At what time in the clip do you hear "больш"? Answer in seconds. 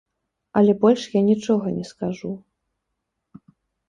0.83-1.03